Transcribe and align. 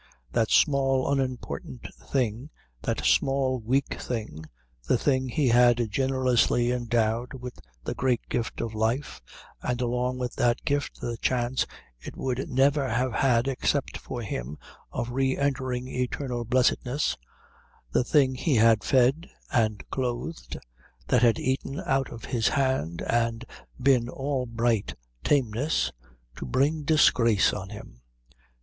That 0.31 0.49
small 0.49 1.11
unimportant 1.11 1.85
thing, 2.07 2.49
that 2.81 3.05
small 3.05 3.59
weak 3.59 4.01
thing, 4.01 4.45
the 4.87 4.97
thing 4.97 5.29
he 5.29 5.49
had 5.49 5.91
generously 5.91 6.71
endowed 6.71 7.35
with 7.35 7.59
the 7.83 7.93
great 7.93 8.21
gift 8.27 8.61
of 8.61 8.73
life 8.73 9.21
and 9.61 9.79
along 9.79 10.17
with 10.17 10.33
that 10.37 10.65
gift 10.65 11.01
the 11.01 11.17
chance 11.17 11.67
it 11.99 12.17
would 12.17 12.49
never 12.49 12.89
have 12.89 13.13
had 13.13 13.47
except 13.47 13.95
for 13.95 14.23
him 14.23 14.57
of 14.91 15.11
re 15.11 15.37
entering 15.37 15.87
eternal 15.87 16.45
blessedness, 16.45 17.15
the 17.91 18.03
thing 18.03 18.33
he 18.33 18.55
had 18.55 18.83
fed 18.83 19.29
and 19.51 19.87
clothed, 19.91 20.57
that 21.09 21.21
had 21.21 21.37
eaten 21.37 21.79
out 21.85 22.11
of 22.11 22.25
his 22.25 22.47
hand 22.47 23.03
and 23.03 23.45
been 23.79 24.09
all 24.09 24.47
bright 24.47 24.95
tameness 25.23 25.91
to 26.37 26.45
bring 26.47 26.81
disgrace 26.81 27.53
on 27.53 27.69
him! 27.69 28.01